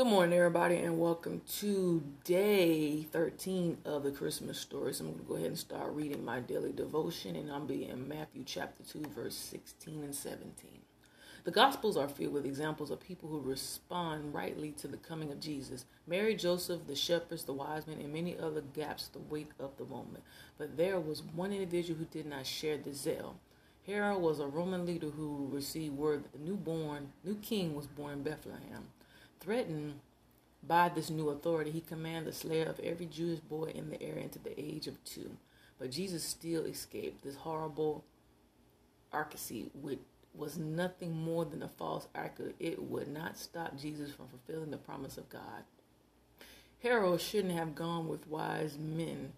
Good 0.00 0.06
morning, 0.06 0.38
everybody, 0.38 0.76
and 0.76 0.98
welcome 0.98 1.42
to 1.58 2.02
day 2.24 3.02
13 3.02 3.76
of 3.84 4.02
the 4.02 4.10
Christmas 4.10 4.58
story. 4.58 4.94
So 4.94 5.04
I'm 5.04 5.10
going 5.10 5.22
to 5.22 5.28
go 5.28 5.34
ahead 5.34 5.48
and 5.48 5.58
start 5.58 5.92
reading 5.92 6.24
my 6.24 6.40
daily 6.40 6.72
devotion, 6.72 7.36
and 7.36 7.52
I'm 7.52 7.66
be 7.66 7.86
in 7.86 8.08
Matthew 8.08 8.42
chapter 8.46 8.82
2, 8.82 9.10
verse 9.14 9.34
16 9.34 10.02
and 10.02 10.14
17. 10.14 10.54
The 11.44 11.50
Gospels 11.50 11.98
are 11.98 12.08
filled 12.08 12.32
with 12.32 12.46
examples 12.46 12.90
of 12.90 12.98
people 12.98 13.28
who 13.28 13.40
respond 13.40 14.32
rightly 14.32 14.70
to 14.78 14.88
the 14.88 14.96
coming 14.96 15.30
of 15.32 15.38
Jesus. 15.38 15.84
Mary, 16.06 16.34
Joseph, 16.34 16.86
the 16.86 16.96
shepherds, 16.96 17.44
the 17.44 17.52
wise 17.52 17.86
men, 17.86 17.98
and 18.00 18.10
many 18.10 18.38
other 18.38 18.62
gaps 18.62 19.08
the 19.08 19.18
weight 19.18 19.50
of 19.58 19.76
the 19.76 19.84
moment. 19.84 20.24
But 20.56 20.78
there 20.78 20.98
was 20.98 21.22
one 21.22 21.52
individual 21.52 21.98
who 21.98 22.06
did 22.06 22.24
not 22.24 22.46
share 22.46 22.78
the 22.78 22.94
zeal. 22.94 23.36
Herod 23.86 24.22
was 24.22 24.40
a 24.40 24.46
Roman 24.46 24.86
leader 24.86 25.10
who 25.10 25.50
received 25.52 25.98
word 25.98 26.24
that 26.24 26.32
the 26.32 26.38
newborn, 26.38 27.12
new 27.22 27.34
king 27.34 27.74
was 27.74 27.86
born 27.86 28.14
in 28.14 28.22
Bethlehem. 28.22 28.88
Threatened 29.40 30.00
by 30.62 30.90
this 30.90 31.10
new 31.10 31.30
authority, 31.30 31.70
he 31.70 31.80
commanded 31.80 32.32
the 32.32 32.36
slayer 32.36 32.66
of 32.66 32.78
every 32.80 33.06
Jewish 33.06 33.40
boy 33.40 33.72
in 33.74 33.90
the 33.90 34.02
area 34.02 34.24
until 34.24 34.42
the 34.42 34.60
age 34.60 34.86
of 34.86 35.02
two. 35.04 35.30
But 35.78 35.90
Jesus 35.90 36.22
still 36.22 36.66
escaped 36.66 37.24
this 37.24 37.36
horrible 37.36 38.04
arcasy, 39.12 39.70
which 39.74 39.98
was 40.34 40.58
nothing 40.58 41.16
more 41.16 41.44
than 41.44 41.62
a 41.62 41.68
false 41.68 42.06
anchor. 42.14 42.52
It 42.60 42.82
would 42.82 43.08
not 43.08 43.38
stop 43.38 43.78
Jesus 43.78 44.12
from 44.12 44.28
fulfilling 44.28 44.70
the 44.70 44.76
promise 44.76 45.16
of 45.16 45.30
God. 45.30 45.64
Herod 46.82 47.20
shouldn't 47.20 47.54
have 47.54 47.74
gone 47.74 48.08
with 48.08 48.28
wise 48.28 48.78
men 48.78 49.32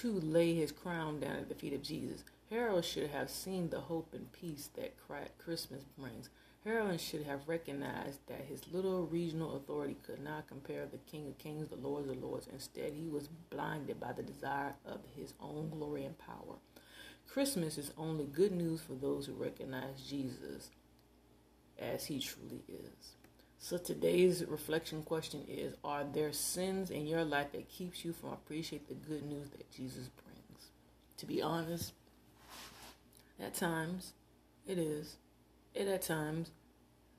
to 0.00 0.12
lay 0.12 0.54
his 0.54 0.72
crown 0.72 1.20
down 1.20 1.36
at 1.36 1.48
the 1.48 1.54
feet 1.54 1.72
of 1.72 1.82
Jesus. 1.82 2.24
Herod 2.50 2.84
should 2.84 3.10
have 3.10 3.30
seen 3.30 3.70
the 3.70 3.80
hope 3.80 4.12
and 4.12 4.32
peace 4.32 4.68
that 4.74 4.94
Christmas 5.38 5.84
brings. 5.96 6.28
Herod 6.64 7.00
should 7.00 7.22
have 7.22 7.48
recognized 7.48 8.18
that 8.26 8.46
his 8.48 8.60
little 8.72 9.06
regional 9.06 9.56
authority 9.56 9.96
could 10.04 10.22
not 10.22 10.48
compare 10.48 10.86
the 10.86 10.98
King 11.10 11.28
of 11.28 11.38
Kings, 11.38 11.68
the 11.68 11.76
Lord 11.76 12.08
of 12.08 12.22
Lords. 12.22 12.48
Instead, 12.52 12.92
he 12.92 13.08
was 13.08 13.28
blinded 13.50 14.00
by 14.00 14.12
the 14.12 14.22
desire 14.22 14.74
of 14.84 15.00
his 15.16 15.34
own 15.40 15.70
glory 15.70 16.04
and 16.04 16.18
power. 16.18 16.56
Christmas 17.28 17.78
is 17.78 17.92
only 17.96 18.24
good 18.24 18.52
news 18.52 18.80
for 18.80 18.94
those 18.94 19.26
who 19.26 19.34
recognize 19.34 20.02
Jesus 20.08 20.70
as 21.78 22.06
he 22.06 22.18
truly 22.18 22.62
is. 22.68 23.12
So 23.60 23.76
today's 23.76 24.44
reflection 24.44 25.02
question 25.02 25.44
is 25.48 25.74
Are 25.84 26.04
there 26.04 26.32
sins 26.32 26.90
in 26.90 27.06
your 27.06 27.24
life 27.24 27.52
that 27.52 27.68
keeps 27.68 28.04
you 28.04 28.12
from 28.12 28.30
appreciating 28.30 28.86
the 28.88 28.94
good 28.94 29.24
news 29.24 29.50
that 29.50 29.70
Jesus 29.70 30.08
brings? 30.08 30.70
To 31.18 31.26
be 31.26 31.42
honest, 31.42 31.92
at 33.40 33.54
times 33.54 34.12
it 34.66 34.78
is. 34.78 35.16
It 35.78 35.86
at 35.86 36.02
times. 36.02 36.50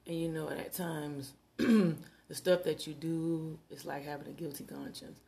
And 0.05 0.19
you 0.19 0.27
know, 0.27 0.49
at 0.49 0.73
times 0.73 1.33
the 1.57 1.95
stuff 2.31 2.63
that 2.63 2.85
you 2.85 2.93
do 2.93 3.57
is 3.69 3.85
like 3.85 4.05
having 4.05 4.27
a 4.27 4.31
guilty 4.31 4.65
conscience 4.65 5.19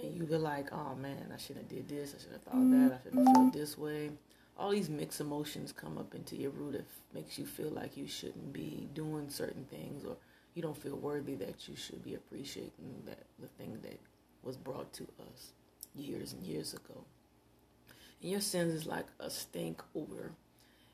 and 0.00 0.16
you 0.16 0.24
be 0.24 0.36
like, 0.36 0.72
oh 0.72 0.94
man, 0.94 1.32
I 1.34 1.38
shouldn't 1.38 1.70
have 1.70 1.76
did 1.76 1.88
this, 1.88 2.14
I 2.16 2.22
should 2.22 2.32
have 2.32 2.42
thought 2.42 2.70
that, 2.70 2.92
I 2.92 3.02
shouldn't 3.02 3.26
have 3.26 3.36
felt 3.36 3.52
this 3.52 3.76
way. 3.76 4.10
All 4.56 4.70
these 4.70 4.88
mixed 4.88 5.20
emotions 5.20 5.72
come 5.72 5.98
up 5.98 6.14
into 6.14 6.36
your 6.36 6.50
root. 6.50 6.76
It 6.76 6.86
makes 7.14 7.38
you 7.38 7.46
feel 7.46 7.70
like 7.70 7.96
you 7.96 8.06
shouldn't 8.06 8.52
be 8.52 8.88
doing 8.94 9.28
certain 9.28 9.64
things, 9.64 10.04
or 10.04 10.16
you 10.54 10.62
don't 10.62 10.76
feel 10.76 10.96
worthy 10.96 11.34
that 11.36 11.68
you 11.68 11.76
should 11.76 12.02
be 12.04 12.14
appreciating 12.14 13.02
that 13.06 13.24
the 13.40 13.48
thing 13.48 13.78
that 13.82 13.98
was 14.42 14.56
brought 14.56 14.92
to 14.94 15.04
us 15.32 15.52
years 15.94 16.32
and 16.32 16.44
years 16.44 16.74
ago. 16.74 17.04
And 18.22 18.30
your 18.30 18.40
sins 18.40 18.72
is 18.72 18.86
like 18.86 19.06
a 19.20 19.30
stink 19.30 19.82
odor. 19.94 20.32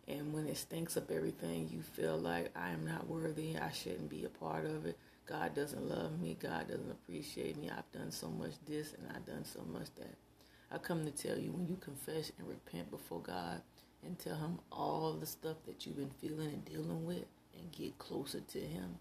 And 0.06 0.32
when 0.34 0.46
it 0.46 0.56
stinks 0.56 0.96
up 0.96 1.10
everything, 1.10 1.68
you 1.72 1.80
feel 1.80 2.18
like 2.18 2.50
I 2.54 2.70
am 2.70 2.86
not 2.86 3.08
worthy. 3.08 3.56
I 3.56 3.72
shouldn't 3.72 4.10
be 4.10 4.24
a 4.24 4.28
part 4.28 4.66
of 4.66 4.84
it. 4.84 4.98
God 5.26 5.54
doesn't 5.54 5.88
love 5.88 6.20
me. 6.20 6.36
God 6.38 6.68
doesn't 6.68 6.90
appreciate 6.90 7.56
me. 7.56 7.70
I've 7.70 7.90
done 7.92 8.10
so 8.10 8.28
much 8.28 8.52
this 8.66 8.92
and 8.92 9.08
I've 9.14 9.26
done 9.26 9.44
so 9.44 9.62
much 9.72 9.88
that. 9.96 10.14
I 10.70 10.78
come 10.78 11.04
to 11.04 11.10
tell 11.10 11.38
you 11.38 11.52
when 11.52 11.68
you 11.68 11.76
confess 11.76 12.32
and 12.38 12.48
repent 12.48 12.90
before 12.90 13.20
God 13.20 13.62
and 14.04 14.18
tell 14.18 14.36
Him 14.36 14.58
all 14.72 15.12
the 15.12 15.26
stuff 15.26 15.56
that 15.66 15.86
you've 15.86 15.96
been 15.96 16.10
feeling 16.20 16.48
and 16.48 16.64
dealing 16.64 17.04
with 17.06 17.24
and 17.56 17.70
get 17.72 17.96
closer 17.98 18.40
to 18.40 18.58
Him, 18.58 18.98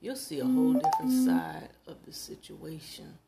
you'll 0.00 0.16
see 0.16 0.40
a 0.40 0.44
whole 0.44 0.74
different 0.74 1.10
mm-hmm. 1.10 1.26
side 1.26 1.70
of 1.86 1.96
the 2.04 2.12
situation. 2.12 3.18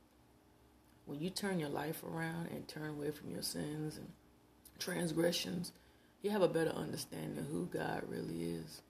When 1.06 1.20
you 1.20 1.30
turn 1.30 1.58
your 1.58 1.70
life 1.70 2.04
around 2.04 2.48
and 2.50 2.68
turn 2.68 2.90
away 2.90 3.10
from 3.10 3.30
your 3.30 3.42
sins 3.42 3.96
and 3.96 4.08
transgressions, 4.78 5.72
you 6.22 6.30
have 6.30 6.42
a 6.42 6.48
better 6.48 6.70
understanding 6.70 7.38
of 7.38 7.46
who 7.46 7.66
God 7.66 8.02
really 8.08 8.42
is. 8.42 8.82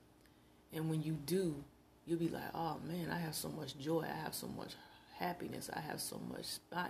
And 0.72 0.90
when 0.90 1.02
you 1.02 1.12
do, 1.12 1.62
you'll 2.06 2.18
be 2.18 2.28
like, 2.28 2.50
oh 2.54 2.78
man, 2.86 3.10
I 3.10 3.18
have 3.18 3.34
so 3.34 3.48
much 3.48 3.78
joy. 3.78 4.02
I 4.02 4.22
have 4.24 4.34
so 4.34 4.48
much 4.48 4.72
happiness. 5.18 5.70
I 5.72 5.80
have 5.80 6.00
so 6.00 6.20
much 6.28 6.46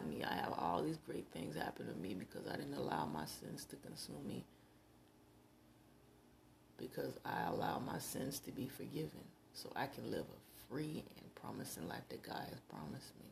me. 0.09 0.25
I 0.25 0.35
have 0.35 0.55
all 0.57 0.83
these 0.83 0.99
great 0.99 1.27
things 1.33 1.57
happen 1.57 1.87
to 1.87 1.95
me 1.95 2.15
because 2.15 2.47
I 2.47 2.57
didn't 2.57 2.75
allow 2.75 3.07
my 3.07 3.25
sins 3.25 3.65
to 3.67 3.77
consume 3.77 4.27
me. 4.27 4.45
Because 6.79 7.19
I 7.25 7.43
allow 7.49 7.79
my 7.79 7.99
sins 7.99 8.39
to 8.41 8.53
be 8.53 8.67
forgiven 8.67 9.25
so 9.53 9.71
I 9.77 9.87
can 9.87 10.11
live 10.11 10.25
a 10.25 10.69
free 10.73 11.05
and 11.19 11.35
promising 11.35 11.89
life 11.89 12.09
that 12.09 12.23
God 12.23 12.43
has 12.49 12.61
promised 12.61 13.13
me. 13.19 13.27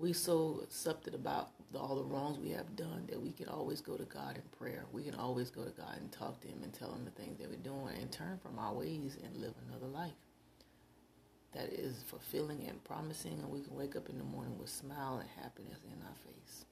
We 0.00 0.14
so 0.14 0.60
accepted 0.62 1.14
about 1.14 1.50
all 1.74 1.94
the 1.96 2.04
wrongs 2.04 2.38
we 2.38 2.50
have 2.50 2.74
done 2.74 3.04
that 3.10 3.20
we 3.20 3.32
can 3.32 3.48
always 3.48 3.82
go 3.82 3.96
to 3.98 4.04
God 4.04 4.36
in 4.36 4.42
prayer. 4.58 4.86
We 4.92 5.02
can 5.02 5.14
always 5.14 5.50
go 5.50 5.62
to 5.62 5.70
God 5.70 5.98
and 5.98 6.10
talk 6.10 6.40
to 6.40 6.48
Him 6.48 6.62
and 6.62 6.72
tell 6.72 6.90
Him 6.92 7.04
the 7.04 7.10
things 7.10 7.38
that 7.38 7.50
we're 7.50 7.56
doing 7.56 7.94
and 8.00 8.10
turn 8.10 8.38
from 8.42 8.58
our 8.58 8.72
ways 8.72 9.18
and 9.22 9.36
live 9.36 9.52
another 9.68 9.88
life 9.88 10.14
that 11.52 11.68
is 11.68 12.02
fulfilling 12.06 12.66
and 12.66 12.82
promising, 12.82 13.40
and 13.40 13.50
we 13.50 13.60
can 13.60 13.74
wake 13.74 13.94
up 13.94 14.08
in 14.08 14.16
the 14.16 14.24
morning 14.24 14.56
with 14.58 14.70
smile 14.70 15.18
and 15.18 15.28
happiness 15.42 15.80
in 15.84 16.00
our 16.06 16.16
face. 16.24 16.64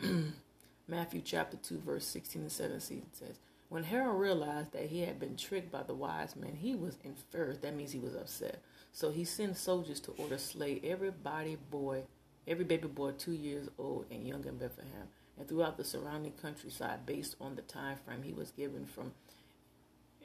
Okay? 0.00 0.22
Matthew 0.88 1.20
chapter 1.22 1.58
2, 1.58 1.82
verse 1.84 2.06
16 2.06 2.42
and 2.42 2.52
17 2.52 3.02
says, 3.12 3.38
When 3.68 3.84
Herod 3.84 4.16
realized 4.16 4.72
that 4.72 4.86
he 4.86 5.00
had 5.00 5.20
been 5.20 5.36
tricked 5.36 5.70
by 5.70 5.82
the 5.82 5.94
wise 5.94 6.34
men, 6.36 6.56
he 6.56 6.74
was 6.74 6.96
infuriated. 7.04 7.62
That 7.62 7.76
means 7.76 7.92
he 7.92 7.98
was 7.98 8.14
upset. 8.14 8.62
So 8.92 9.10
he 9.10 9.24
sent 9.24 9.58
soldiers 9.58 10.00
to 10.00 10.12
order 10.12 10.38
slay 10.38 10.80
every 10.82 11.10
body 11.10 11.58
boy, 11.70 12.04
every 12.46 12.64
baby 12.64 12.88
boy 12.88 13.12
two 13.12 13.32
years 13.32 13.68
old 13.78 14.06
and 14.10 14.26
young 14.26 14.44
in 14.46 14.56
Bethlehem, 14.56 15.08
and 15.38 15.46
throughout 15.46 15.76
the 15.76 15.84
surrounding 15.84 16.32
countryside 16.32 17.04
based 17.04 17.36
on 17.40 17.56
the 17.56 17.62
time 17.62 17.98
frame 18.04 18.22
he 18.22 18.32
was 18.32 18.50
given 18.52 18.86
from 18.86 19.12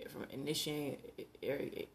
from 0.10 0.26
initiating, 0.32 0.98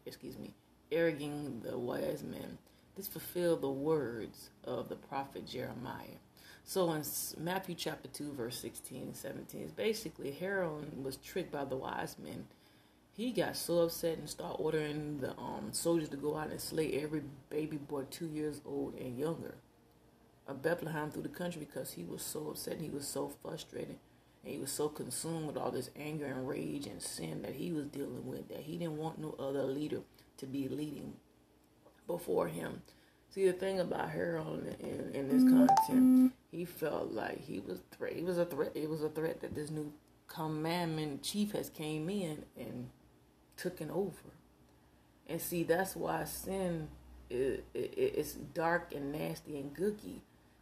excuse 0.05 0.37
me, 0.37 0.53
arroging 0.91 1.61
the 1.63 1.77
wise 1.77 2.23
men. 2.23 2.57
This 2.95 3.07
fulfilled 3.07 3.61
the 3.61 3.69
words 3.69 4.49
of 4.63 4.89
the 4.89 4.95
prophet 4.95 5.47
Jeremiah. 5.47 6.19
So 6.63 6.91
in 6.93 7.03
Matthew 7.37 7.75
chapter 7.75 8.09
2, 8.09 8.33
verse 8.33 8.59
16 8.59 9.01
and 9.01 9.15
17, 9.15 9.61
is 9.61 9.71
basically 9.71 10.31
Herod 10.31 11.03
was 11.03 11.17
tricked 11.17 11.51
by 11.51 11.65
the 11.65 11.75
wise 11.75 12.15
men. 12.23 12.45
He 13.11 13.31
got 13.31 13.57
so 13.57 13.79
upset 13.79 14.17
and 14.17 14.29
started 14.29 14.61
ordering 14.61 15.19
the 15.19 15.31
um, 15.31 15.69
soldiers 15.71 16.09
to 16.09 16.17
go 16.17 16.37
out 16.37 16.51
and 16.51 16.61
slay 16.61 17.01
every 17.01 17.23
baby 17.49 17.77
boy 17.77 18.03
two 18.09 18.27
years 18.27 18.61
old 18.65 18.95
and 18.95 19.17
younger 19.17 19.55
of 20.47 20.61
Bethlehem 20.61 21.11
through 21.11 21.23
the 21.23 21.29
country 21.29 21.59
because 21.59 21.93
he 21.93 22.03
was 22.03 22.21
so 22.21 22.49
upset 22.49 22.75
and 22.75 22.83
he 22.83 22.89
was 22.89 23.07
so 23.07 23.31
frustrated 23.41 23.97
and 24.43 24.53
he 24.53 24.59
was 24.59 24.71
so 24.71 24.89
consumed 24.89 25.47
with 25.47 25.57
all 25.57 25.71
this 25.71 25.91
anger 25.97 26.25
and 26.25 26.47
rage 26.47 26.87
and 26.87 27.01
sin 27.01 27.41
that 27.43 27.55
he 27.55 27.71
was 27.71 27.85
dealing 27.85 28.25
with 28.25 28.47
that 28.49 28.61
he 28.61 28.77
didn't 28.77 28.97
want 28.97 29.19
no 29.19 29.35
other 29.37 29.63
leader 29.63 30.01
to 30.37 30.45
be 30.45 30.67
leading 30.67 31.13
before 32.07 32.47
him. 32.47 32.81
See 33.29 33.45
the 33.45 33.53
thing 33.53 33.79
about 33.79 34.09
Herod 34.09 34.75
in, 34.79 35.11
in 35.13 35.29
this 35.29 35.43
mm-hmm. 35.43 35.67
content, 35.67 36.33
he 36.51 36.65
felt 36.65 37.11
like 37.11 37.39
he 37.39 37.59
was 37.59 37.79
threat. 37.91 38.13
He 38.13 38.23
was 38.23 38.37
a 38.37 38.45
threat. 38.45 38.71
It 38.73 38.89
was 38.89 39.03
a 39.03 39.09
threat 39.09 39.41
that 39.41 39.53
this 39.53 39.69
new 39.69 39.93
commandment 40.27 41.21
chief 41.21 41.51
has 41.51 41.69
came 41.69 42.09
in 42.09 42.43
and 42.57 42.89
taken 43.55 43.91
over. 43.91 44.33
And 45.27 45.39
see, 45.39 45.63
that's 45.63 45.95
why 45.95 46.23
sin 46.23 46.87
is, 47.29 47.59
it's 47.75 48.33
dark 48.33 48.93
and 48.95 49.11
nasty 49.11 49.59
and 49.59 49.75
gooky 49.75 50.21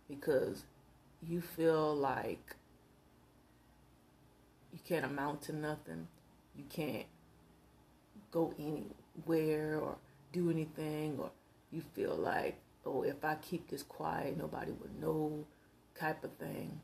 because 0.10 0.66
you 1.22 1.40
feel 1.40 1.96
like 1.96 2.56
you 4.74 4.80
can't 4.86 5.06
amount 5.06 5.42
to 5.44 5.56
nothing. 5.56 6.08
You 6.56 6.66
can't 6.70 7.06
go 8.32 8.54
anywhere 8.60 9.80
or 9.80 9.96
do 10.34 10.50
anything, 10.50 11.18
or 11.20 11.32
you 11.72 11.82
feel 11.94 12.16
like, 12.16 12.60
oh, 12.86 13.04
if 13.04 13.24
I 13.24 13.36
keep 13.36 13.70
this 13.70 13.84
quiet, 13.84 14.38
nobody 14.38 14.72
would 14.72 15.00
know, 15.00 15.46
type 16.00 16.24
of 16.24 16.32
thing. 16.34 16.80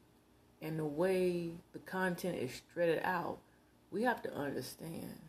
And 0.61 0.79
the 0.79 0.85
way 0.85 1.51
the 1.73 1.79
content 1.79 2.37
is 2.37 2.61
shredded 2.73 3.01
out, 3.03 3.39
we 3.91 4.03
have 4.03 4.21
to 4.23 4.33
understand 4.33 5.19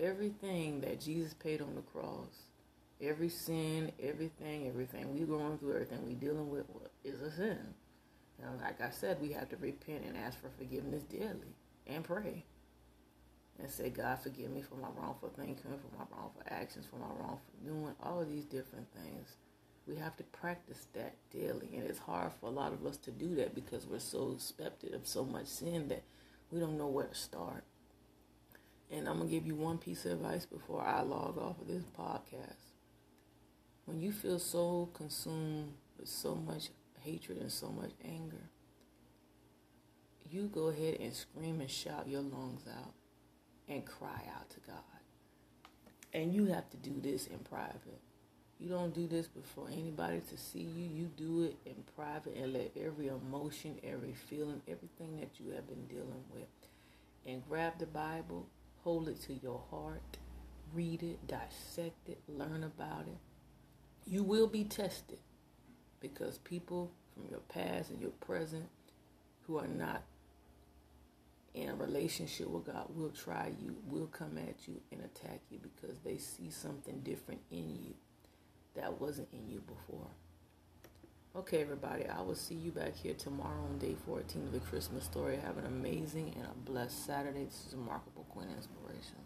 everything 0.00 0.80
that 0.80 1.00
Jesus 1.00 1.34
paid 1.34 1.60
on 1.60 1.74
the 1.74 1.82
cross, 1.82 2.46
every 3.00 3.28
sin, 3.28 3.92
everything, 4.02 4.68
everything 4.68 5.14
we're 5.14 5.26
going 5.26 5.58
through, 5.58 5.74
everything 5.74 6.06
we 6.06 6.14
dealing 6.14 6.48
with 6.48 6.64
is 7.04 7.20
a 7.20 7.30
sin. 7.30 7.58
And 8.40 8.60
like 8.60 8.80
I 8.80 8.90
said, 8.90 9.20
we 9.20 9.32
have 9.32 9.48
to 9.50 9.56
repent 9.56 10.04
and 10.06 10.16
ask 10.16 10.40
for 10.40 10.50
forgiveness 10.56 11.02
daily 11.02 11.54
and 11.86 12.04
pray. 12.04 12.44
And 13.60 13.68
say, 13.68 13.90
God, 13.90 14.20
forgive 14.20 14.50
me 14.50 14.62
for 14.62 14.76
my 14.76 14.88
wrongful 14.96 15.30
thinking, 15.30 15.56
for 15.56 15.98
my 15.98 16.04
wrongful 16.12 16.42
actions, 16.48 16.86
for 16.86 16.96
my 16.96 17.08
wrongful 17.08 17.54
doing, 17.64 17.94
all 18.00 18.20
of 18.20 18.30
these 18.30 18.44
different 18.44 18.86
things. 18.94 19.34
We 19.86 19.96
have 19.96 20.16
to 20.18 20.22
practice 20.24 20.86
that 20.92 21.16
daily. 21.32 21.70
And 21.74 21.84
it's 21.84 21.98
hard 21.98 22.32
for 22.38 22.46
a 22.46 22.50
lot 22.50 22.72
of 22.72 22.86
us 22.86 22.96
to 22.98 23.10
do 23.10 23.34
that 23.36 23.54
because 23.54 23.86
we're 23.86 23.98
so 23.98 24.32
expected 24.32 24.94
of 24.94 25.06
so 25.06 25.24
much 25.24 25.46
sin 25.46 25.88
that 25.88 26.04
we 26.52 26.60
don't 26.60 26.78
know 26.78 26.86
where 26.86 27.06
to 27.06 27.14
start. 27.14 27.64
And 28.90 29.08
I'm 29.08 29.16
going 29.16 29.28
to 29.28 29.34
give 29.34 29.46
you 29.46 29.54
one 29.54 29.78
piece 29.78 30.04
of 30.04 30.12
advice 30.12 30.46
before 30.46 30.82
I 30.82 31.02
log 31.02 31.36
off 31.36 31.60
of 31.60 31.66
this 31.66 31.84
podcast. 31.98 32.74
When 33.86 34.00
you 34.00 34.12
feel 34.12 34.38
so 34.38 34.90
consumed 34.94 35.72
with 35.98 36.08
so 36.08 36.34
much 36.34 36.68
hatred 37.00 37.38
and 37.38 37.50
so 37.50 37.70
much 37.70 37.90
anger, 38.04 38.50
you 40.30 40.48
go 40.48 40.68
ahead 40.68 40.98
and 41.00 41.12
scream 41.12 41.60
and 41.60 41.70
shout 41.70 42.06
your 42.06 42.20
lungs 42.20 42.62
out 42.68 42.92
and 43.68 43.84
cry 43.84 44.22
out 44.36 44.48
to 44.50 44.60
God. 44.66 44.76
And 46.12 46.32
you 46.34 46.46
have 46.46 46.68
to 46.70 46.76
do 46.78 46.94
this 47.00 47.26
in 47.26 47.38
private. 47.38 48.00
You 48.58 48.68
don't 48.68 48.94
do 48.94 49.06
this 49.06 49.28
before 49.28 49.68
anybody 49.72 50.20
to 50.30 50.36
see 50.36 50.60
you. 50.60 50.84
You 50.84 51.10
do 51.16 51.44
it 51.44 51.56
in 51.64 51.76
private 51.94 52.34
and 52.36 52.52
let 52.52 52.72
every 52.76 53.06
emotion, 53.08 53.78
every 53.84 54.14
feeling, 54.28 54.60
everything 54.66 55.20
that 55.20 55.38
you 55.38 55.52
have 55.52 55.68
been 55.68 55.86
dealing 55.86 56.24
with. 56.32 56.48
And 57.24 57.46
grab 57.48 57.78
the 57.78 57.86
Bible, 57.86 58.48
hold 58.82 59.08
it 59.08 59.20
to 59.22 59.34
your 59.34 59.60
heart, 59.70 60.18
read 60.74 61.02
it, 61.02 61.24
dissect 61.28 62.08
it, 62.08 62.20
learn 62.26 62.64
about 62.64 63.02
it. 63.06 63.18
You 64.06 64.24
will 64.24 64.48
be 64.48 64.64
tested 64.64 65.20
because 66.00 66.38
people 66.38 66.90
from 67.14 67.28
your 67.30 67.40
past 67.40 67.90
and 67.90 68.00
your 68.00 68.10
present 68.10 68.68
who 69.46 69.58
are 69.58 69.68
not 69.68 70.02
in 71.62 71.68
a 71.68 71.74
relationship 71.74 72.48
with 72.48 72.66
God 72.66 72.86
will 72.94 73.10
try 73.10 73.52
you, 73.60 73.76
will 73.86 74.06
come 74.06 74.38
at 74.38 74.68
you 74.68 74.80
and 74.92 75.02
attack 75.02 75.40
you 75.50 75.58
because 75.58 75.98
they 76.04 76.16
see 76.16 76.50
something 76.50 77.00
different 77.00 77.40
in 77.50 77.70
you 77.70 77.94
that 78.74 79.00
wasn't 79.00 79.28
in 79.32 79.48
you 79.48 79.60
before. 79.60 80.08
Okay, 81.36 81.60
everybody, 81.60 82.06
I 82.06 82.20
will 82.22 82.34
see 82.34 82.54
you 82.54 82.70
back 82.70 82.96
here 82.96 83.14
tomorrow 83.14 83.62
on 83.70 83.78
day 83.78 83.94
14 84.06 84.42
of 84.42 84.52
the 84.52 84.60
Christmas 84.60 85.04
story. 85.04 85.36
Have 85.36 85.58
an 85.58 85.66
amazing 85.66 86.32
and 86.36 86.46
a 86.46 86.70
blessed 86.70 87.06
Saturday. 87.06 87.44
This 87.44 87.66
is 87.66 87.74
a 87.74 87.76
Remarkable 87.76 88.26
Queen 88.30 88.48
Inspiration. 88.56 89.18